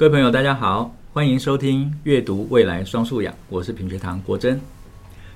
[0.00, 4.58] 各位朋友，大家好，欢迎收听阅读未来双素养，我是品学堂国珍。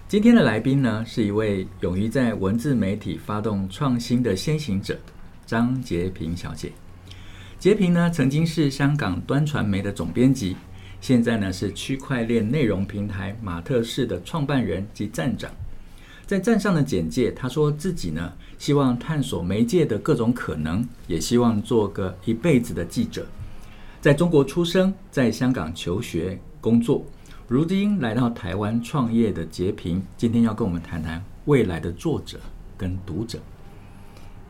[0.09, 4.99] 今天的来宾呢，是一位勇于在文字媒体发动创新的先行者
[5.45, 6.73] 张洁平小姐。
[7.59, 10.57] 洁平呢，曾经是香港端传媒的总编辑，
[10.99, 15.51] 现在呢是区块链内容平台马特仕的创办人及站长。
[16.25, 23.27] 在站上的简介，他说自己呢希望探索媒介的各种可能，也希望做个一辈子的记者。
[24.05, 27.03] 在中国出生，在香港求学工作，
[27.49, 32.39] 如今来到台湾创业的杰平，今天要跟我们谈谈未来的作者
[32.77, 33.39] 跟读者。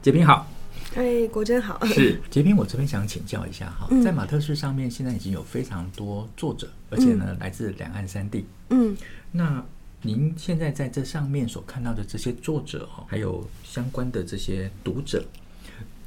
[0.03, 0.51] 杰平好，
[0.97, 8.97] 哎，国珍好，是杰平，我这边想请教一下哈，在马特市上面现在已经有非常多作者，而且呢来自两岸三地，嗯，
[9.31, 9.65] 那
[10.03, 15.25] 您现在在这上面所看到的这些作者哈，还有相关的这些读者，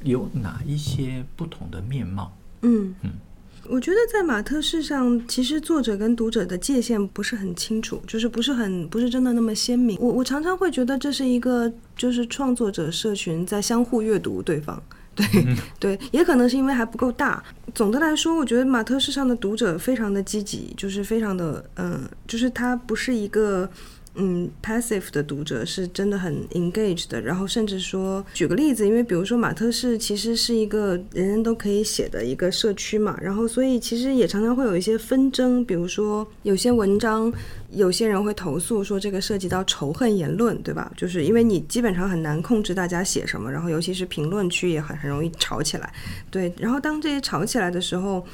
[0.02, 2.36] 有哪一些不同的面貌？
[2.60, 2.94] 嗯。
[3.00, 3.12] 嗯。
[3.70, 9.98] 我觉得在马特式上，其实作者跟读者的界限不是很清楚，就是不是很不是真的那么鲜明。
[10.00, 14.82] 我我常常会觉得这是一个就是创作者社群在相互阅读对方，
[15.14, 15.26] 对
[15.78, 17.42] 对，也可能是因为还不够大。
[17.74, 23.68] 总的来说，我觉得马特仕上的读者非常的积极，就是非常的嗯，就是他不是一个。
[24.14, 37.32] 嗯，passive 的读者是真的很 engaged 的，然后甚至说，举个例子，因为比如说马特仕其实是一个人人都可以写的一个社区嘛，然后所以其实也常常会有一些纷争，比如说有些文章，
[37.70, 40.90] 有些人会投诉说这个涉及到仇恨言论，对吧？
[40.96, 45.92] 就是因为你基本上很难控制大家写什么，然后尤其是评论区也很很容易吵起来，
[46.30, 48.26] 对，然后当这些吵起来的时候。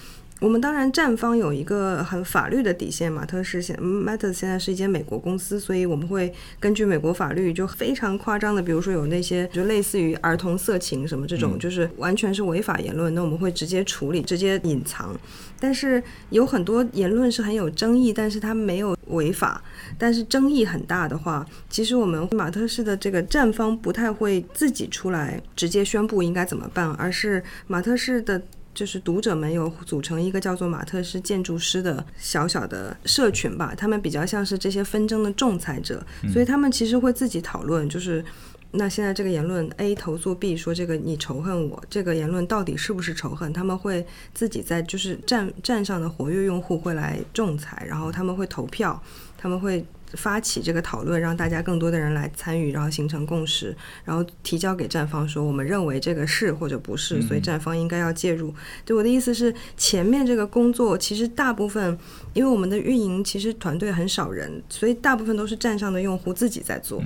[0.44, 15.18] 我们当然站方有一个很法律的底线，马特是现 Matter 现在是一间美国公司，所以我们会根据美国法律就非常夸张的，比如说有那些就类似于儿童色情什么这种，就是完全是违法言论，那我们会直接处理，直接隐藏。
[15.58, 19.62] 但是有很多言论是很有争议，但是它没有违法，
[19.96, 28.42] 但是争议很大的话，其实我们马特仕的这个站方不太会自己出来直接宣布应该怎么办，而是马特仕的。
[28.74, 38.24] 就是读者们有组成一个叫做马特仕建筑师的小小的社群吧，他们比较像是这些纷争的仲裁者，所以他们其实会自己讨论，就是
[38.72, 43.52] 那现在这个言论 A 投诉 B 说这个你仇恨我，这个言论到底是不是仇恨？
[43.52, 44.04] 他们会
[44.34, 49.00] 自己在就是站站上的活跃用户会来仲裁，然后他们会投票，
[49.44, 49.84] 他们会。
[50.16, 58.54] 发起这个讨论，让大家更多的人来参与，然后形成共识，然后提交给站方说，我们认为这个是或者不是，所以站方应该要介入。
[58.84, 61.98] 对，我的意思是，前面这个工作其实大部分，
[62.32, 67.02] 因为我们的运营其实团队很少人，所以大部分都是站上的用户自己在做。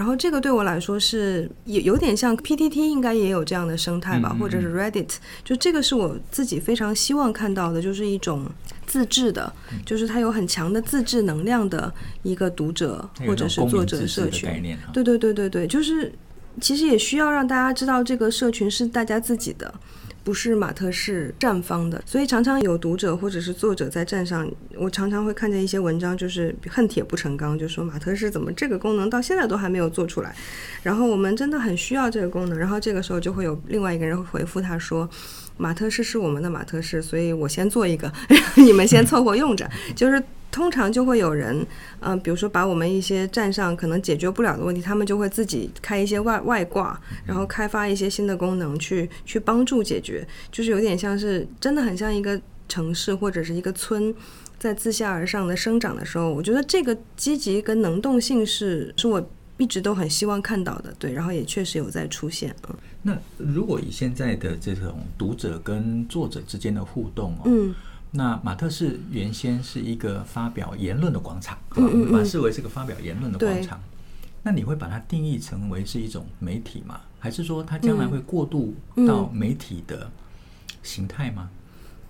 [0.00, 5.10] 然后这个对我来说是有有点像 PTT，应该也有这样的生态吧，或者是 Reddit，
[5.44, 8.46] 就这个是我自己非常希望看到的，就是一种。
[8.86, 9.52] 自制的，
[9.86, 11.94] 就是它有很强的自制能量的
[12.24, 14.76] 一个读者或者是作者社群。
[14.92, 16.12] 对对对对对，就是
[16.60, 19.72] 其实也需要让大家知道这个社群是大家自己的，
[20.22, 22.02] 不是马特仕站方的。
[22.06, 30.34] 所以常常有读者或者是作者在站上，我常常会看见一些文章，就是恨铁不成钢，就说马特仕怎么这个功能到现在都还没有做出来，
[30.82, 35.08] 然后我们真的很需要这个功能，然后这个时候就会有另外一个人回复他说。
[35.56, 38.10] 马特式是我们的马特式，所以我先做一个，
[38.56, 39.68] 你们先凑合用着。
[39.94, 41.56] 就是通常就会有人，
[42.00, 50.26] 嗯、呃，比如说把我们一些站上可能解决不了的问题，他们就会自己开一些外外挂，然后开发一些新的功能去去帮助解决。
[50.50, 54.14] 就是有点像是真的很像一个城市或者是一个村
[54.58, 60.94] 在自下而上的生长的时候，我觉得这个积极跟能动性是是我一直都很希望看到的。
[60.98, 62.76] 对，然后也确实有在出现，嗯。
[63.02, 67.74] 那如果以现在的这种读者跟作者之间的互动哦，嗯，
[68.12, 73.80] 那马特是原先是一个发表言论的广场，嗯嗯嗯，把它视为是个发表言论的广场。
[74.42, 77.00] 那你会把它定义成为是一种媒体吗？
[77.18, 78.74] 还是说它将来会过渡
[79.06, 80.10] 到媒体的
[80.82, 81.50] 形态吗？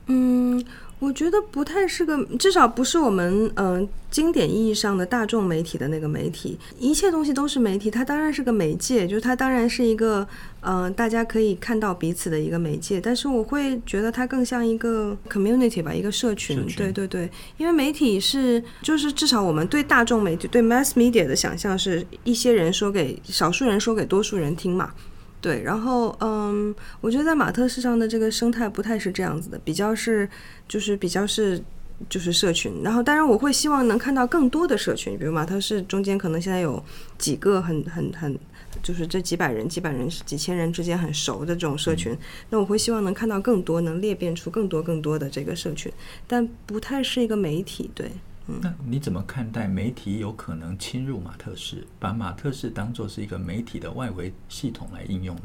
[0.06, 0.65] 嗯。
[1.00, 6.58] 嗯我觉得不太是个，至少不是我们嗯、呃、经典意义上的大众媒体的那个媒体。
[6.79, 10.20] 一切东西都是媒体，它当然是个媒介，就是它当然是一个
[10.61, 13.00] 嗯、呃、大家可以看到彼此的一个媒介。
[13.00, 16.56] 但是我会觉得它更像一个 community 吧，一个社群。
[16.58, 16.76] 社群。
[16.76, 24.93] 对对对，因为媒体是就是至少我们对大众媒体对 mass media 的想象是一些人说给少数人说给多数人听嘛。
[25.40, 30.28] 对，然后嗯，我觉得在马特市上的这个生态不太是这样子的，比较是
[30.69, 31.62] 就是比较是
[32.08, 32.82] 就是社群。
[32.82, 36.82] 然后当然我会希望能看到更多的社群，比如马特市中间可能现在有
[37.16, 38.38] 几个很很很
[38.82, 42.19] 就是这几百人、几百人、几千人之间很熟的这种社群，嗯、
[42.50, 45.90] 那我会希望能看到更多，能裂变出更多更多的这个社群，
[46.26, 48.10] 但不太是一个媒体，对。
[48.48, 55.42] 嗯、那你怎么看待媒体有可能侵入马特式，把马特式当做是一个媒体的外围系统来应用呢？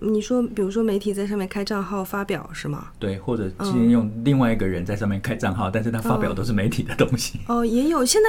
[0.00, 2.86] 你说，比如说媒体在上面开账号发表是吗？
[3.00, 7.40] 对，或者今天用另外一个人在上面开账号，嗯、但是他发表都是媒体的东西。
[7.48, 8.28] 哦，也有，现在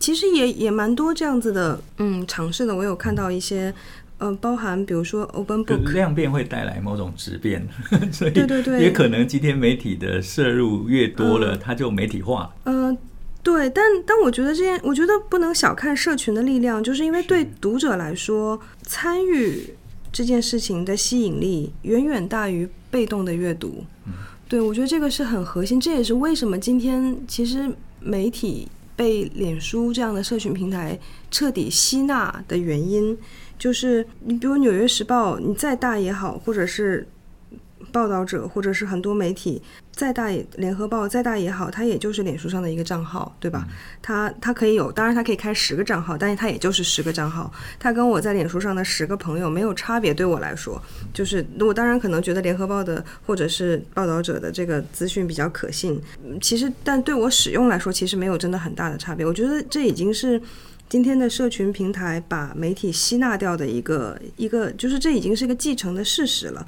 [0.00, 2.74] 其实也也蛮多这样子的，嗯，尝试的。
[2.74, 3.74] 我有看到一些，
[4.16, 7.68] 呃，包含比如说 Open Book，量变会带来某种质变，
[8.10, 12.50] 所以对对对，也可能今天媒体的摄入越多了，嗯、它就媒体化。
[12.64, 12.98] 嗯、呃，
[13.42, 19.74] 对，但但我觉得这件，我觉得不能小看社群的力量，就是因为对读者来说参与。
[20.14, 23.82] 这件事情的吸引力远远大于被动的阅读，
[24.46, 31.00] 对，我觉得这个是很核心，这也是为什么今天其实媒体被脸书这样的社群平台
[31.30, 33.16] 彻底吸纳的原因，
[33.58, 37.08] 就是你比如《纽约时报》，你再大也好，或者是。
[37.92, 39.62] 报道者或者是很多媒体
[39.92, 43.68] 再大也，联合报再大也好，它也就是脸书上的一个账号，对吧？
[44.00, 50.14] 它它可以有，当然它可以开十个账号，但是它也就是十个账号，它跟我在脸书上的十个朋友没有差别。
[50.14, 50.80] 对我来说，
[51.12, 56.00] 就是我当然可能觉得联合报的或者是报道者的这个资讯比较可信，
[56.40, 59.26] 其实但对我使用来说，其实没有真的很大的差别。
[59.26, 60.40] 我觉得这已经是。
[60.92, 66.66] 今天的社群平台把媒体吸纳掉的一个一个，就是这已经是一个既成的事实了，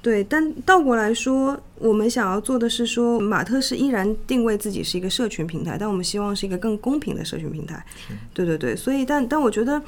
[0.00, 0.24] 对。
[0.24, 7.84] 但倒过来说，我们想要做的是说，马特是依然定位自己是一个社群平台，但我们希望是一个更公平的社群平台。
[8.32, 9.82] 对对对，所以但但我觉得，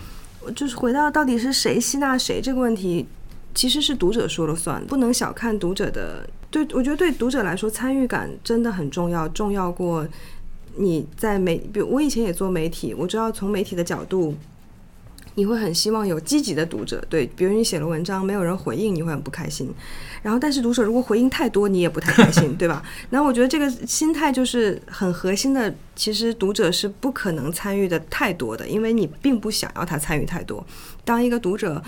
[0.55, 3.07] 就是回到到底是谁吸纳谁这个问题，
[3.55, 6.29] 其实是读者说了算，不能小看读者的。
[6.51, 10.07] 对，我觉得对读者来说，参与感真的很重要，重要过。
[10.79, 14.35] 你在媒，比如我以前也做媒体，我知道从媒体的角度，
[15.35, 19.73] 你会很希望有积极的读者，对，比如你写了文章没有人回应，你会很不开心。
[20.23, 22.83] 然后，但是读者如果回应太多，你也不太开心， 对吧？
[23.11, 25.73] 那我觉得这个心态就是很核心的。
[25.95, 30.65] 其实读者是不可能参与的太多的，因为你并不想要他参与太多。
[31.05, 31.83] 当一个读者，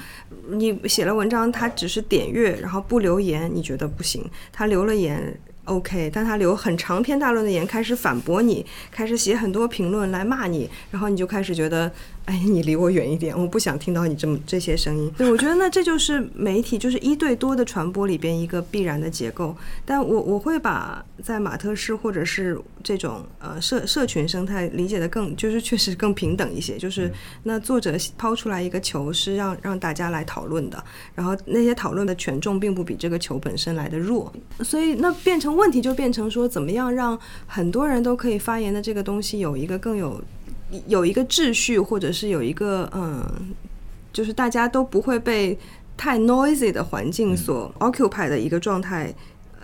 [0.49, 4.25] 你写了文章，他只是点阅，然后不留言，你觉得不行。
[4.53, 5.39] 他留了言。
[5.71, 11.93] OK，但他留很长篇大论的言，开始反驳你，开始写很多评论来骂你，然后你就开始觉得，
[12.25, 15.13] 哎，你离我远一点，我不想听到你这么这些声音。
[15.19, 19.57] 对，我觉得那这就是媒体，就是一对多的传播里边一个必然的结构。
[19.85, 26.79] 但我我会把在马特式或者是这种呃社社群生态理解的更，就是确实更平等一些。
[26.79, 27.13] 就是
[27.43, 30.83] 那作者抛出来一个球是让让大家来讨论的，
[31.15, 35.51] 然后那些讨论的权重并不比这个球本身来的弱，所以那变成。
[35.61, 40.23] 问题就变成说，怎么样让很多人都可以发言的这个东西有一个更有
[40.87, 43.25] 有一个秩序，或者是有一个嗯，
[44.13, 45.59] 就是大家都不会被
[45.97, 49.13] 太 noisy 的环境所 occupy 的一个状态，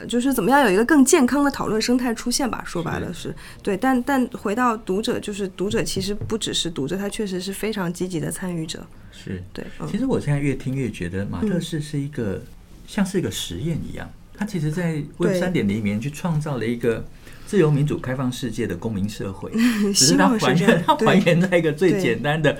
[0.08, 2.62] 就是怎么样有一个更健康的讨论生态出现吧？
[2.66, 8.86] 说白了是对，但但回到读者，就是读者其实不只是读者，他确实是非常积极的参与者。
[9.12, 12.42] 是对，其实我现在越听越觉得马特氏是一个、嗯、
[12.86, 14.08] 像是一个实验一样。
[14.38, 17.02] 他其实，在 Web 三点零里面去创造了一个
[17.46, 19.50] 自由民主开放世界的公民社会，
[19.94, 22.58] 只是它还原，它 还原在一个最简单的，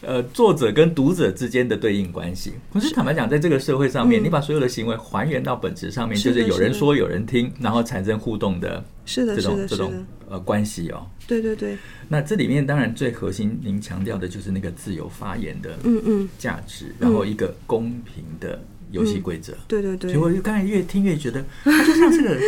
[0.00, 2.54] 呃，作者跟读者之间的对应关系。
[2.72, 9.92] 可是坦白讲，在这个社会上面，你把所有的行为还原到本质上面，就是有人说，有人听，然后产生互动的，是的，这种这种
[10.28, 11.06] 呃关系哦。
[11.26, 11.76] 对对对。
[12.08, 16.28] 那这里面当然最核心，您强调的就是那个自由发言的嗯嗯。
[16.38, 18.60] 价值，然后一个公平的。
[18.90, 22.38] 游戏规则，对对对，结果就刚才越听越觉得，它就像这个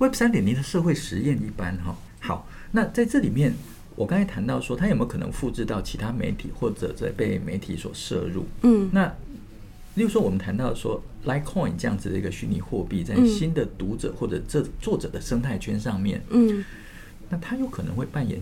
[0.00, 1.94] Web 三点零的社会实验一般哈。
[2.20, 3.52] 好，那在这里面，
[3.94, 8.46] 我刚才谈到说，它有没有可能复制到其他媒体或者在被媒体所摄入？
[8.62, 9.14] 嗯，那
[9.96, 16.64] 例如说，我们谈到说，Litecoin 这样子的一个虚拟货币，在新的读者或者这作者的生态圈上面，嗯，
[17.28, 18.40] 那它有可能会扮演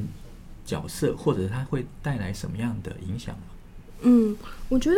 [0.64, 3.42] 角色，或者它会带来什么样的影响吗？
[4.02, 4.36] 嗯，
[4.68, 4.96] 我觉得，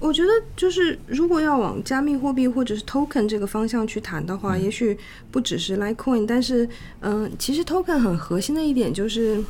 [0.00, 4.98] 我觉得就是如果要往加密货币或者是 token 这个方向去谈的话，嗯、也许
[5.30, 6.68] 不只是 Litecoin，但是，
[7.00, 9.40] 嗯、呃，其实 token 很核心的一点就是，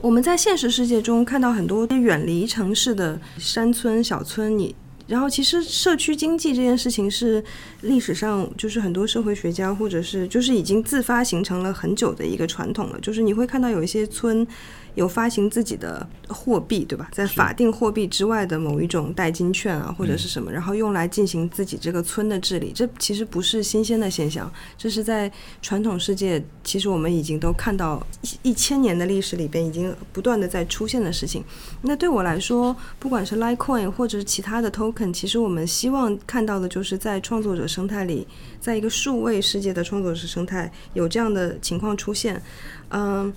[0.00, 4.74] 我们在现实世界中看到很多远离城市的山村小村，你
[5.06, 7.44] 然后其实社区经济这件事情是
[7.82, 14.46] 历史上就是很多社会学家或者是就是已经自发形成了很久的一个传统了，就是你会看到有一些村。
[14.96, 17.08] 有发行自己的货币，对吧？
[17.12, 22.72] 在法定货币之外的某一种代金券啊，或者是什么，然后用来进行自己这个村的治理。
[22.74, 28.04] 这其实不是新鲜的现象，这是在传统世界，其实我们已经都看到
[28.42, 31.44] 一千年的历史里边已经不断的在出现的事情。
[31.82, 38.26] 那对我来说，不管是 Litecoin 或者是其他的 Token，其实我们希望看到的就是在创作者生态里，
[38.58, 42.42] 在一个数位世界的创作者生态有这样的情况出现，
[42.88, 43.30] 嗯。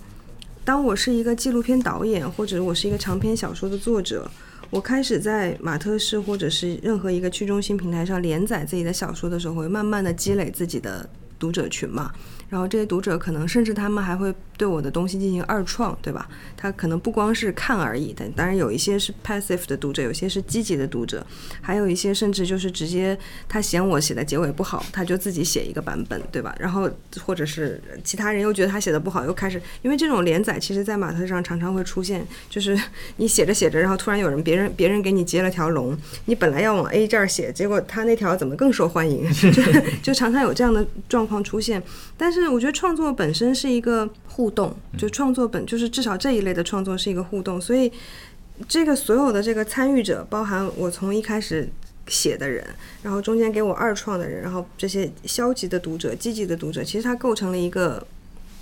[0.70, 4.30] 当我是一个纪录片导演，或者我是一个长篇小说的作者，
[4.70, 11.10] 我开始在马特市或者是任何一个区中心平台上连载自己的小说的时候，会慢慢的积累自己的
[11.40, 12.12] 读者群嘛。
[12.50, 16.28] 然后这些读者可能甚至他们还会对我的东西进行二创，对吧？
[16.58, 21.26] 他可能不光是看而已，但当然有一些是 passive 的读者，有些是积极的读者，
[21.62, 26.56] 还有一些甚至就是直接他嫌我写的结尾不好，他就自己写一个版本，对吧？
[26.60, 26.90] 然后
[27.24, 32.76] 或者是其他人又觉得他写的不好，又开始，因为这种连载其实在马特上常常会出现，就是
[33.18, 39.32] 你写着写着，然后突然有人别人别人给你接了条龙，你本来要往 A 这儿写，结果他那条怎么更受欢迎？
[39.54, 39.62] 就
[40.02, 41.82] 就常常有这样的状况出现，
[42.18, 42.39] 但是。
[42.40, 47.92] 是，我觉得创作本身是一个互动，就创作本就是至少这一类的创作是一个互动，所以
[48.68, 51.70] 这个所有的这个参与者，包含我从一开始
[52.08, 52.66] 写的人，
[53.04, 58.06] 然后中间给我二创的人，然后这些消极的读者、积极的读者，其实它构成了一个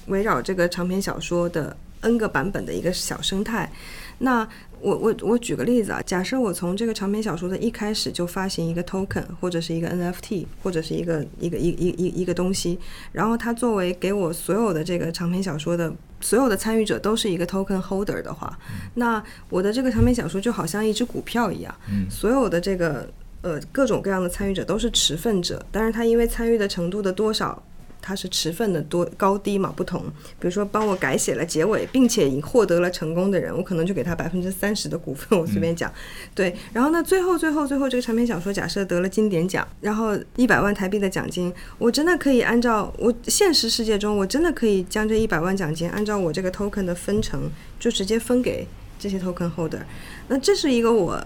[0.07, 3.71] 围绕这个长篇小说的 N 个版本的一个小生态。
[4.19, 4.47] 那
[4.79, 12.77] 我我我举个例子啊，假设我从这个长篇小说的一开始就发行一个 token 或者是一个 NFT 或者是一个一个一一一一个东西，
[13.11, 15.91] 然后它作为给我所有的这个长篇小说的
[16.21, 18.57] 所有的参与者都是一个 token holder 的话，
[18.95, 21.75] 那我的这个长篇小说就好像一只股票一样，
[22.09, 23.09] 所有的这个
[23.41, 27.63] 呃各种各样的参与者都是持份者，但是他因为参与的程度的多少。
[28.01, 30.01] 它是持份的多高低嘛不同，
[30.39, 35.91] 比如说帮我改写了结尾，并且已获得了成功的人，我可能就给他百分之三十的股份，我随便讲，
[36.33, 36.55] 对。
[36.73, 47.49] 然后呢，最后最后最后这个长篇小说假设得了金典奖，然后一百万台币的奖金，我真的可以按照我现实世界中，我真的可以将这一百万奖金按照我这个 token 的分成，
[47.79, 49.81] 就直接分给这些 token holder。
[50.27, 51.23] 那这是一个我。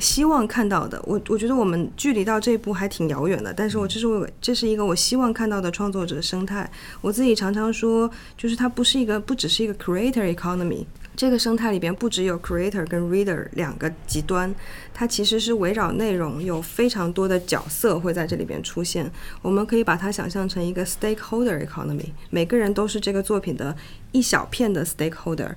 [0.00, 6.70] 希望看到的，我我觉得我们距离到这一步还挺遥远的，但是我这是我这是一个我希望看到的创作者生态。
[7.00, 10.84] 我自己常常说，就是它不是一个，不只是一个 creator economy，
[11.16, 14.54] 这个生态里边不只有 creator 跟 reader 两个极端，
[14.92, 19.10] 它其实是围绕内容，有非常多的角色会在这里边出现。
[19.42, 23.76] 我们可以把它想象成一个 stakeholder economy，每个人都是这个作品的
[24.12, 25.50] 一小片的 stakeholder。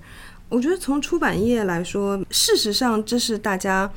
[0.50, 3.92] 我觉得从出版业来说，事实上这是大家。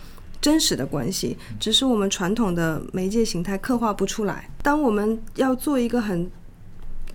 [0.45, 4.47] 真实的关系，只是我们传统的媒介形态刻画不出来。
[4.61, 6.31] 当我们要做一个很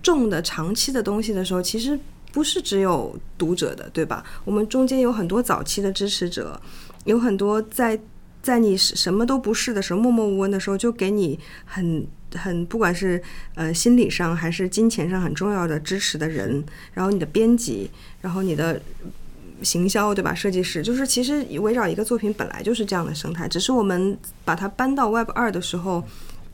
[0.02, 1.96] 重的长期的东西的时候，其实
[2.32, 4.24] 不是只有读者的，对吧？
[4.44, 6.60] 我们中间有很多早期的支持者，
[7.04, 7.96] 有很多在
[8.42, 13.22] 在你什么都不是的时候，默默无闻的时候，就给你很很不管是
[13.54, 17.88] 呃心理上还是金钱上很重要的支持的人，然后你的编辑，
[18.20, 18.82] 然后你的。
[19.62, 20.34] 行销对吧？
[20.34, 26.02] 设计师就是其实围绕一个作品本来就是这样的生态，只是我们把它搬到 Web 二的时候，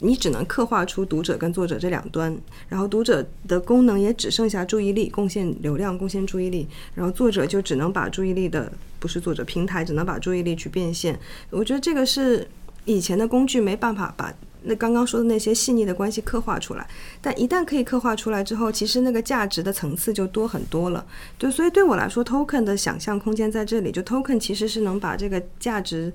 [0.00, 2.36] 你只能刻画出读者跟作者这两端，
[2.68, 11.18] 然后读者的功能也只剩下注意力，贡献流量，贡献注意力，然后作者就只能把注意力的，不是作者，平台只能把注意力去变现。
[11.50, 12.46] 我觉得这个是
[12.84, 14.32] 以前的工具没办法把。
[14.66, 16.86] 那刚刚说的那些细腻的关系刻画出来，
[17.20, 21.06] 但一旦可以刻画出来之后，其实那个价值的层次就多很多了。
[21.38, 23.92] 对，所以对我来说，token 的想象空间在这里。
[23.92, 26.12] 就 token 其实是能把这个价值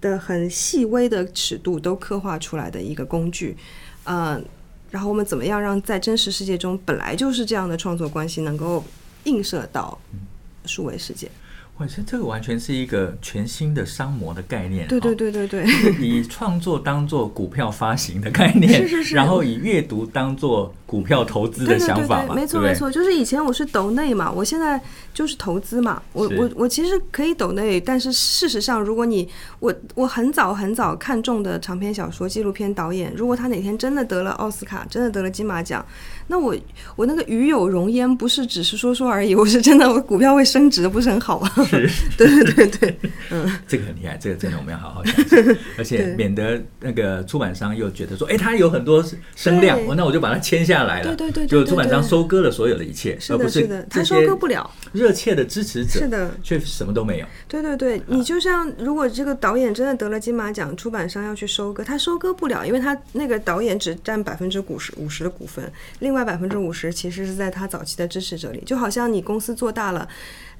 [0.00, 3.56] 的很细微的尺度都刻画出来的一个工具。
[4.04, 4.40] 呃，
[4.90, 8.82] 然后我们怎么样让在真实世界中本来就是这样的创作关系能够
[9.24, 9.98] 映射到
[10.64, 11.30] 数位世界？
[11.80, 15.64] 本身这个完全是一个全新的商模的概念，对对对对对，
[15.98, 24.78] 以创作当做股票发行的概念，是是是，然后以阅读当做股票投资的想法没错没错，就是以前我是抖内嘛，我现在
[25.14, 29.26] 就是投资嘛，我我我其实可以抖内，但是事实上，如果你
[29.58, 35.82] 我我很早很早看中的长篇小说、纪录片导演，如果他哪天真的得了奥斯卡，真的得了金马奖，
[36.26, 36.54] 那我
[36.94, 41.50] 我那个与有荣焉不是只是说说而已，我是真的，我股票会升值的，不是很好吗？
[41.78, 42.96] 是，对对对对，
[43.30, 45.14] 嗯，这个很厉害，这个真的我们要好好讲，
[45.78, 49.04] 而且免得那个出版商又觉得说，哎，他有很多
[49.36, 54.70] 声量，那我就把它签下来了，对对对，就出版商收割了所有的一切，而不是他收割不了。
[54.92, 57.26] 热切的支持者，是的，却什么都没有。
[57.46, 70.08] 对对对，你就像如果这个导演真的得了金马奖，出版商要去收割，他收割不了，因为他那个导演只占百分之五十五十的股份，另外百分之五十其实是在他早期的支持者里，就好像你公司做大了。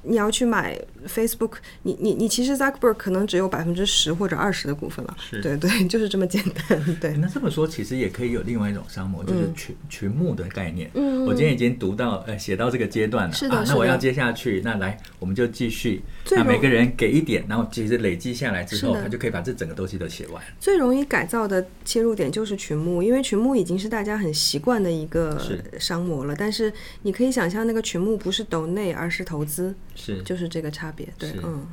[0.03, 1.53] 你要去买 Facebook，
[1.83, 6.97] 你你你其实 Zuckerberg 可能只有百分之十或者二十的股份了，对对， 就是这么简单。
[6.99, 10.89] 对，那这么说其实也可以有另外一种商模，就是群、嗯、群募的概念。
[10.93, 20.41] 嗯，我今天已经读到呃写到这个阶段了，是的，啊，那我要接下去，那来我们就继续，那每个人给一点，然后其实累积下来之后，他就可以把这整个东西都写完。
[20.59, 25.39] 最容易改造的切入点就是群募，因为群募已经是大家很习惯的一个
[25.79, 26.35] 商模了。
[26.35, 26.71] 但是
[27.03, 30.71] 你可以想象，那个群募不是抖内，而是投资，是就是这个。
[30.71, 31.67] 差别对，嗯，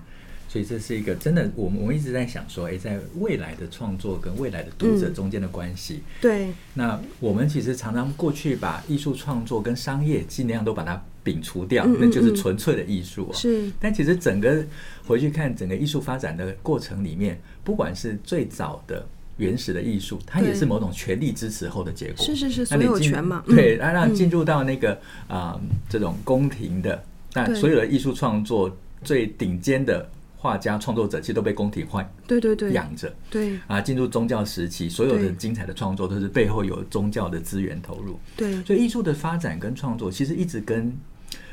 [0.48, 6.48] 所以这是一个真的，我们我们一直在想说，哎，在未来的创作跟未来的读者中间的关系，嗯，对。
[6.74, 13.32] 那我们其实常常过去把艺术创作跟商业尽量都把它摒除掉，嗯嗯嗯，那就是纯粹的艺术哦。
[13.32, 14.66] 是，但其实整个
[15.06, 19.06] 回去看整个艺术发展的过程里面，不管是最早的
[19.36, 22.26] 原始的艺术，它也是某种权力支持后的结果。
[22.26, 23.44] 是是是，所有权嘛。
[23.46, 24.94] 对，然后进入到那个
[25.28, 27.00] 啊，嗯呃，这种宫廷的，
[27.46, 28.74] 那所有的艺术创作。
[29.04, 32.72] 最顶尖的画家创作者其实都被宫廷坏，对对对。
[32.72, 33.56] 养着，对。
[33.68, 40.92] 啊，进入宗教时期，所有的精彩的创作都是背后有宗教的资源投入，对，所以艺术的发展跟创作其实一直跟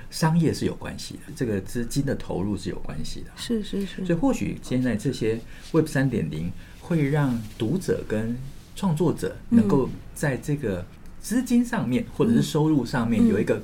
[0.09, 5.39] 商业是有关系的，这个资金的投入是有关系的，是是是，所以或许现在这些
[5.71, 6.51] Web 三点零
[6.81, 8.35] 会让读者跟
[8.75, 10.83] 创作者能够在这个
[11.21, 13.61] 资金上面或者是收入上面有一个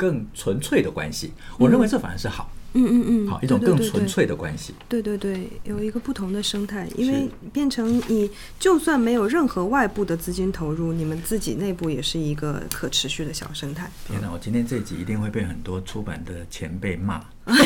[0.00, 2.50] 更纯粹的关系，我认为这反而是好。
[2.72, 4.72] 嗯嗯嗯，好，一种更纯粹的关系。
[4.88, 8.30] 对对对，有一个不同的生态，因为变成你
[8.60, 13.90] 就算没有任何外部的资金投入，你们自己内部也是一个可持续的小生态。
[14.06, 17.20] 天哪，我今天这集一定会被很多出版的前辈骂。
[17.44, 17.56] 没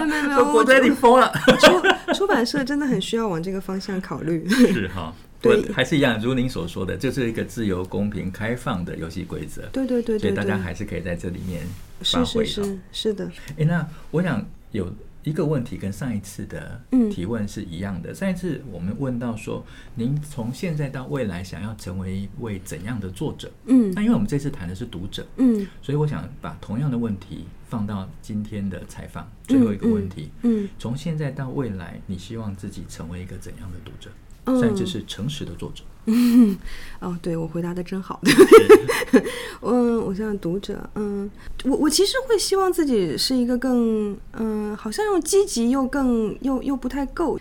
[0.00, 1.32] 有没有没有，我觉得你疯了。
[1.60, 4.46] 出出版社真的很需要往这个方向考虑。
[4.48, 5.14] 是哈。
[5.40, 9.62] 对，还是一样，如您所说的，就是一个自由、公平、开放的游戏规则。
[9.72, 11.66] 对对对，对，所以大家还是可以在这里面
[12.00, 12.44] 发挥。
[12.44, 13.30] 是是是，是的。
[13.56, 14.92] 哎，那我想有
[15.22, 16.80] 一个问题跟上一次的
[17.10, 18.10] 提问是一样的。
[18.10, 23.50] 嗯、上一次我们问到说，您从现在到未来想要成为一位怎样的作者？
[23.66, 30.30] 嗯，那因为我们这次谈的是读者，嗯，所以我想把同样的问题放到今天的采访最后一个问题。
[30.42, 34.10] 嗯，嗯，从现在到未来，你希望自己成为一个怎样的读者？
[34.46, 35.82] 甚至是诚实的作者。
[36.06, 36.56] 嗯，
[37.00, 38.20] 哦，对，我回答的真好。
[39.62, 41.30] 嗯，我想读者，嗯，
[41.64, 47.38] 我我其实会希望自己是一个更，嗯，好像又积极又更又又不太够，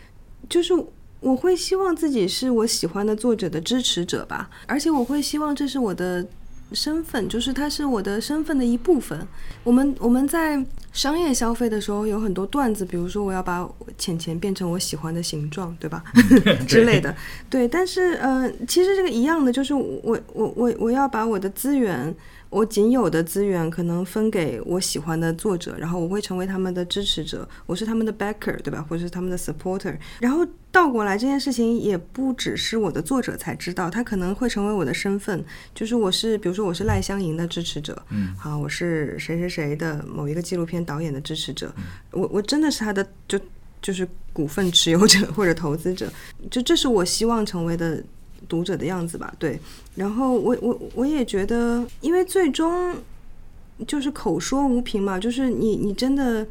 [0.50, 0.74] 就是
[1.22, 6.28] 我会希望自己是我喜欢的作者的支持者吧，而且我会希望这是我的。
[6.74, 9.28] 身份就是它是我的身份的一部分。
[9.64, 16.04] 我们我们在商业消费的时候有很多段子，比如说我要把钱钱变成我喜欢的形状，对吧？
[16.68, 17.16] 之类的。
[17.50, 22.16] 对，但是呃，其实这个一样的，就是我我我我要把我的资源。
[22.50, 28.84] 我仅有的资源可能分给我喜欢的作者，然后我会成为他们的支持者，我是他们的 backer，对吧？
[28.90, 29.96] 或者是他们的 supporter。
[30.20, 41.72] 然后倒过来，这件事情也不只是我的作者才知道，他可能会成为我的身份，就是我是，比如说我是赖香吟的支持者，嗯，好，我是谁谁谁的某一个纪录片导演的支持者，
[42.12, 43.40] 我我真的是他的就
[43.80, 46.12] 就是股份持有者或者投资者，
[46.50, 48.04] 就这是我希望成为的。
[48.50, 49.58] 读者的样子吧，对。
[49.96, 52.96] 然后我我我也觉得，因为最终
[53.88, 56.46] 就是口说无凭嘛，就是你你真的，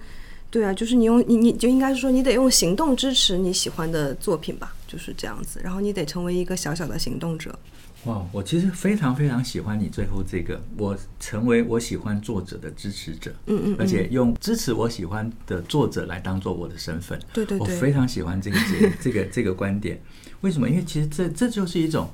[0.50, 5.60] 对啊，就是你用你你就应该是说你得用行动支持你喜欢的作品吧，就是这样子。
[5.62, 7.58] 然后你得成为一个小小的行动者。
[8.04, 20.00] 哇，我其实非常非常喜欢你最后这个，我成为我喜欢作者的支持者，嗯嗯，而且用支持我喜欢的作者来当做我的身份，对对对，我非常喜欢这个这这个这个观点。
[20.40, 20.68] 为什么？
[20.68, 22.10] 因为其实这这就是一种。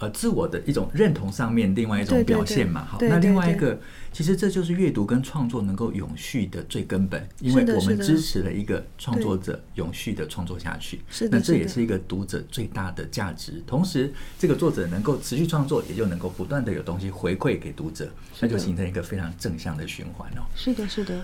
[0.00, 3.78] 呃，自我的一种认同上面，另外一种表现嘛，好，那另外一个，
[4.14, 13.62] 其实这就是阅读跟创作能够永续的最根本，因为我们支持了一个创作者永续的创作下去，是的，那这也是一个读者最大的价值。
[13.66, 20.48] 同时，这个作者能够持续创作，也就能够不断的有东西回馈给读者，那就形成一个非常正向的循环哦。
[20.56, 21.22] 是的，是的，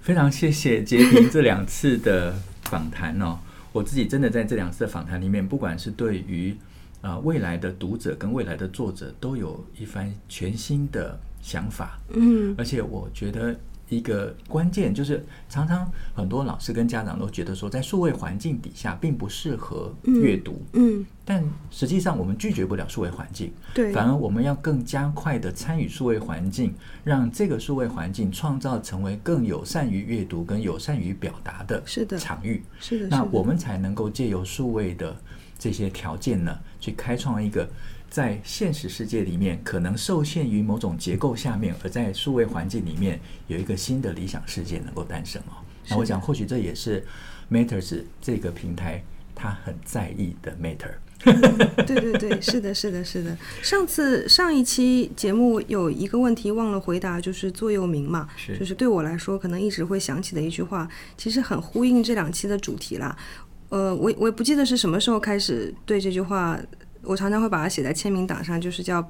[0.00, 3.38] 非常谢谢杰平这两次的访谈哦，
[3.72, 6.56] 我自己真的在这两次的访谈里面，不管是对于。
[7.02, 13.58] 啊，未来的读者跟未来的作者都有一番全新的想法，嗯，而且我觉得
[13.90, 20.62] 一个关键，就是常常很多老师跟家长都觉得说，在数位环境底下并不适合阅读。
[20.72, 26.72] 嗯，嗯，但实际上我们拒绝不了数位环境，对，反而我们要更加快的参与数位环境，
[27.02, 32.62] 让这个数位环境创造成为更友善于阅读跟友善于表达的是的场域。
[32.78, 35.14] 是的，那我们才能够借由数位的
[35.58, 37.68] 这些条件呢，去开创一个。
[38.10, 45.62] 在现实世界里面，可能受限于某种结构下面，而在数位环境里面有一个新的理想世界能够诞生哦。
[45.88, 47.06] 那我想，或许这也是
[47.48, 50.90] Matters 这个平台它很在意的 Matter。
[51.24, 53.36] 嗯，对对对，是的，是的，是的。
[53.62, 63.16] 上次上一期节目有一个问题忘了回答，就是座右铭嘛，是就是对我来说可能一直会想起的一句话，其实很呼应这两期的主题啦。
[63.68, 66.58] 呃，我我也不记得是什么时候开始对这句话。
[67.02, 69.02] 我常常会把它写在签名档上，就是叫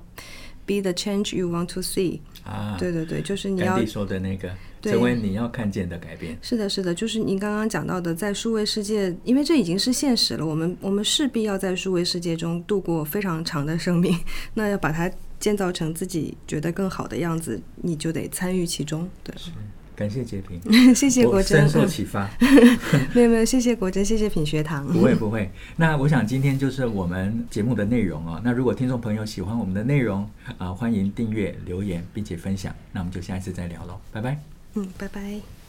[0.67, 2.21] “Be the change you want to see”。
[2.45, 4.51] 啊，对对对，就是你要说的那个，
[4.83, 6.39] 成为你要看见的改变。
[6.41, 14.17] 是的，是的，就是您刚刚讲到的，在数位世界，因为这已经是现实了，我们我们势必要在数位世界中度过非常长的生命，
[14.55, 19.09] 那要把它建造成自己觉得更好的样子，你就得参与其中。
[19.23, 19.35] 对。
[20.01, 20.59] 感谢洁平，
[20.97, 22.27] 谢谢国珍，深受启发。
[23.13, 24.87] 没有没有，谢谢国珍，谢谢品学堂。
[24.91, 25.51] 不会不会。
[25.77, 28.41] 那我想今天就是我们节目的内容哦。
[28.43, 32.75] 那如果听众朋友喜欢我们的内容啊，欢迎订阅、留言并且分享。
[32.93, 34.39] 那我们就下一次再聊喽，拜拜。
[34.73, 35.60] 嗯，拜拜。